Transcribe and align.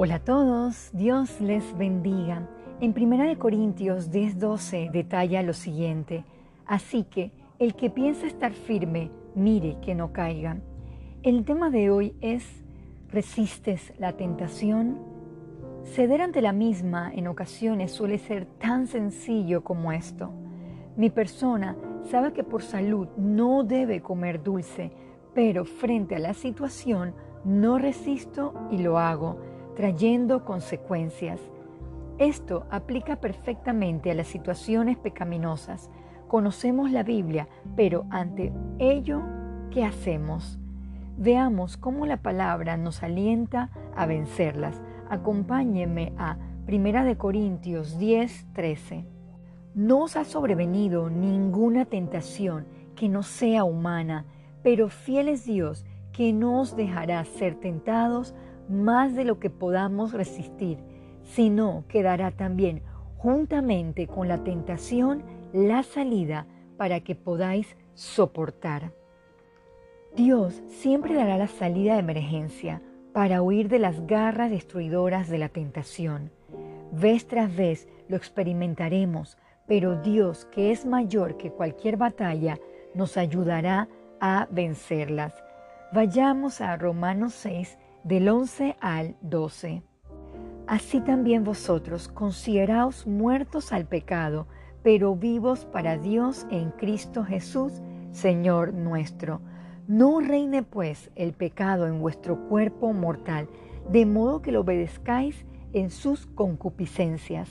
Hola 0.00 0.14
a 0.14 0.20
todos, 0.20 0.90
Dios 0.92 1.40
les 1.40 1.76
bendiga. 1.76 2.48
En 2.80 2.94
1 2.94 3.36
Corintios 3.36 4.12
10:12 4.12 4.92
detalla 4.92 5.42
lo 5.42 5.52
siguiente, 5.52 6.24
así 6.66 7.02
que 7.02 7.32
el 7.58 7.74
que 7.74 7.90
piensa 7.90 8.28
estar 8.28 8.52
firme, 8.52 9.10
mire 9.34 9.76
que 9.82 9.96
no 9.96 10.12
caiga. 10.12 10.58
El 11.24 11.44
tema 11.44 11.70
de 11.70 11.90
hoy 11.90 12.14
es, 12.20 12.44
¿resistes 13.10 13.92
la 13.98 14.12
tentación? 14.12 14.98
Ceder 15.82 16.20
ante 16.20 16.42
la 16.42 16.52
misma 16.52 17.10
en 17.12 17.26
ocasiones 17.26 17.90
suele 17.90 18.18
ser 18.18 18.46
tan 18.46 18.86
sencillo 18.86 19.64
como 19.64 19.90
esto. 19.90 20.30
Mi 20.96 21.10
persona 21.10 21.76
sabe 22.04 22.32
que 22.32 22.44
por 22.44 22.62
salud 22.62 23.08
no 23.16 23.64
debe 23.64 24.00
comer 24.00 24.44
dulce, 24.44 24.92
pero 25.34 25.64
frente 25.64 26.14
a 26.14 26.20
la 26.20 26.34
situación 26.34 27.14
no 27.44 27.78
resisto 27.78 28.54
y 28.70 28.78
lo 28.78 29.00
hago, 29.00 29.57
trayendo 29.78 30.44
consecuencias. 30.44 31.38
Esto 32.18 32.66
aplica 32.68 33.20
perfectamente 33.20 34.10
a 34.10 34.14
las 34.14 34.26
situaciones 34.26 34.98
pecaminosas. 34.98 35.88
Conocemos 36.26 36.90
la 36.90 37.04
Biblia, 37.04 37.46
pero 37.76 38.04
ante 38.10 38.52
ello, 38.80 39.22
¿qué 39.70 39.84
hacemos? 39.84 40.58
Veamos 41.16 41.76
cómo 41.76 42.06
la 42.06 42.16
palabra 42.16 42.76
nos 42.76 43.04
alienta 43.04 43.70
a 43.94 44.06
vencerlas. 44.06 44.82
Acompáñenme 45.10 46.12
a 46.18 46.38
1 46.66 47.16
Corintios 47.16 48.00
10, 48.00 48.48
13. 48.54 49.04
No 49.76 50.00
os 50.02 50.16
ha 50.16 50.24
sobrevenido 50.24 51.08
ninguna 51.08 51.84
tentación 51.84 52.66
que 52.96 53.08
no 53.08 53.22
sea 53.22 53.62
humana, 53.62 54.24
pero 54.64 54.88
fiel 54.88 55.28
es 55.28 55.44
Dios 55.44 55.86
que 56.10 56.32
no 56.32 56.62
os 56.62 56.74
dejará 56.74 57.24
ser 57.24 57.54
tentados 57.54 58.34
más 58.68 59.14
de 59.14 59.24
lo 59.24 59.38
que 59.38 59.50
podamos 59.50 60.12
resistir, 60.12 60.78
sino 61.22 61.84
que 61.88 62.02
dará 62.02 62.30
también 62.30 62.82
juntamente 63.16 64.06
con 64.06 64.28
la 64.28 64.44
tentación 64.44 65.22
la 65.52 65.82
salida 65.82 66.46
para 66.76 67.00
que 67.00 67.14
podáis 67.14 67.76
soportar. 67.94 68.92
Dios 70.14 70.62
siempre 70.68 71.14
dará 71.14 71.36
la 71.36 71.48
salida 71.48 71.94
de 71.94 72.00
emergencia 72.00 72.82
para 73.12 73.42
huir 73.42 73.68
de 73.68 73.78
las 73.78 74.06
garras 74.06 74.50
destruidoras 74.50 75.28
de 75.28 75.38
la 75.38 75.48
tentación. 75.48 76.30
Vez 76.92 77.26
tras 77.26 77.54
vez 77.54 77.88
lo 78.08 78.16
experimentaremos, 78.16 79.36
pero 79.66 80.00
Dios, 80.00 80.46
que 80.46 80.70
es 80.72 80.86
mayor 80.86 81.36
que 81.36 81.50
cualquier 81.50 81.96
batalla, 81.96 82.58
nos 82.94 83.16
ayudará 83.16 83.88
a 84.20 84.48
vencerlas. 84.50 85.34
Vayamos 85.92 86.60
a 86.60 86.76
Romanos 86.76 87.34
6 87.34 87.78
del 88.08 88.26
11 88.30 88.74
al 88.80 89.16
12. 89.20 89.82
Así 90.66 91.00
también 91.00 91.44
vosotros 91.44 92.08
consideraos 92.08 93.06
muertos 93.06 93.70
al 93.70 93.84
pecado, 93.84 94.46
pero 94.82 95.14
vivos 95.14 95.66
para 95.66 95.98
Dios 95.98 96.46
en 96.50 96.70
Cristo 96.70 97.22
Jesús, 97.22 97.82
Señor 98.10 98.72
nuestro. 98.72 99.42
No 99.86 100.20
reine 100.20 100.62
pues 100.62 101.10
el 101.16 101.34
pecado 101.34 101.86
en 101.86 102.00
vuestro 102.00 102.48
cuerpo 102.48 102.94
mortal, 102.94 103.46
de 103.90 104.06
modo 104.06 104.40
que 104.40 104.52
lo 104.52 104.62
obedezcáis 104.62 105.44
en 105.74 105.90
sus 105.90 106.26
concupiscencias. 106.28 107.50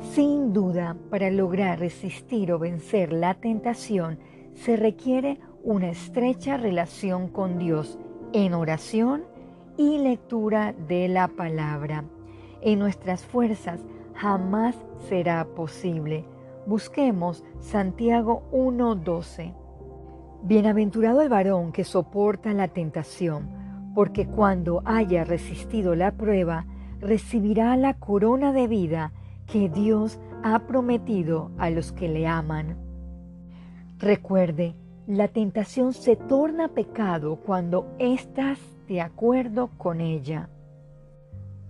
Sin 0.00 0.52
duda, 0.52 0.98
para 1.08 1.30
lograr 1.30 1.78
resistir 1.78 2.52
o 2.52 2.58
vencer 2.58 3.10
la 3.10 3.32
tentación, 3.32 4.18
se 4.52 4.76
requiere 4.76 5.40
una 5.62 5.88
estrecha 5.88 6.58
relación 6.58 7.28
con 7.28 7.58
Dios 7.58 7.98
en 8.34 8.52
oración 8.52 9.24
y 9.76 9.98
lectura 9.98 10.72
de 10.72 11.08
la 11.08 11.28
palabra. 11.28 12.04
En 12.60 12.78
nuestras 12.78 13.24
fuerzas 13.24 13.80
jamás 14.14 14.76
será 15.08 15.44
posible. 15.44 16.24
Busquemos 16.66 17.44
Santiago 17.60 18.42
1:12. 18.52 19.54
Bienaventurado 20.42 21.22
el 21.22 21.28
varón 21.28 21.72
que 21.72 21.84
soporta 21.84 22.52
la 22.52 22.68
tentación, 22.68 23.48
porque 23.94 24.26
cuando 24.26 24.82
haya 24.84 25.24
resistido 25.24 25.94
la 25.94 26.12
prueba, 26.12 26.66
recibirá 27.00 27.76
la 27.76 27.94
corona 27.94 28.52
de 28.52 28.68
vida 28.68 29.12
que 29.46 29.68
Dios 29.68 30.18
ha 30.42 30.66
prometido 30.66 31.50
a 31.58 31.70
los 31.70 31.92
que 31.92 32.08
le 32.08 32.26
aman. 32.26 32.76
Recuerde, 33.98 34.74
la 35.06 35.28
tentación 35.28 35.92
se 35.92 36.16
torna 36.16 36.68
pecado 36.68 37.36
cuando 37.36 37.86
estás 37.98 38.58
de 38.86 39.00
acuerdo 39.00 39.70
con 39.78 40.00
ella. 40.00 40.48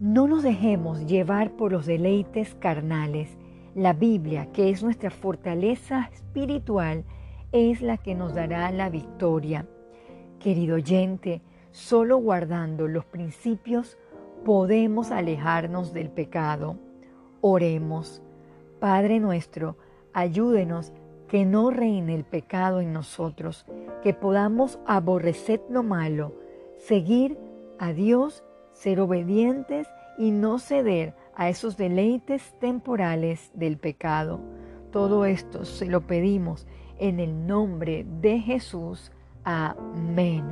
No 0.00 0.26
nos 0.26 0.42
dejemos 0.42 1.06
llevar 1.06 1.52
por 1.52 1.72
los 1.72 1.86
deleites 1.86 2.54
carnales. 2.54 3.36
La 3.74 3.92
Biblia, 3.92 4.50
que 4.52 4.70
es 4.70 4.82
nuestra 4.82 5.10
fortaleza 5.10 6.10
espiritual, 6.12 7.04
es 7.52 7.82
la 7.82 7.98
que 7.98 8.14
nos 8.14 8.34
dará 8.34 8.70
la 8.72 8.90
victoria. 8.90 9.66
Querido 10.38 10.76
oyente, 10.76 11.42
solo 11.70 12.18
guardando 12.18 12.88
los 12.88 13.04
principios 13.04 13.96
podemos 14.44 15.10
alejarnos 15.10 15.92
del 15.92 16.10
pecado. 16.10 16.76
Oremos. 17.40 18.22
Padre 18.80 19.20
nuestro, 19.20 19.76
ayúdenos 20.12 20.92
que 21.28 21.44
no 21.46 21.70
reine 21.70 22.14
el 22.14 22.24
pecado 22.24 22.80
en 22.80 22.92
nosotros, 22.92 23.64
que 24.02 24.12
podamos 24.12 24.80
aborrecer 24.86 25.62
lo 25.70 25.82
malo, 25.82 26.34
seguir 26.78 27.38
a 27.78 27.92
Dios, 27.92 28.44
ser 28.72 29.00
obedientes 29.00 29.88
y 30.18 30.30
no 30.30 30.58
ceder 30.58 31.14
a 31.34 31.48
esos 31.48 31.76
deleites 31.76 32.54
temporales 32.60 33.50
del 33.54 33.78
pecado. 33.78 34.40
Todo 34.90 35.24
esto 35.24 35.64
se 35.64 35.86
lo 35.86 36.02
pedimos 36.02 36.66
en 36.98 37.18
el 37.18 37.46
nombre 37.46 38.06
de 38.20 38.38
Jesús. 38.40 39.10
Amén. 39.44 40.44